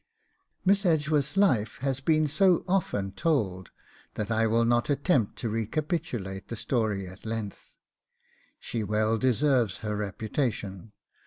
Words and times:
Miss 0.65 0.83
Edgeworth's 0.83 1.37
life 1.37 1.77
has 1.81 1.99
been 1.99 2.25
so 2.25 2.65
often 2.67 3.11
told 3.11 3.69
that 4.15 4.31
I 4.31 4.47
will 4.47 4.65
not 4.65 4.89
attempt 4.89 5.35
to 5.35 5.49
recapitulate 5.49 6.47
the 6.47 6.55
story 6.55 7.07
at 7.07 7.19
any 7.23 7.29
length. 7.35 7.77
She 8.59 8.83
well 8.83 9.19
deserved 9.19 9.77
her 9.81 9.95
reputation. 9.95 10.93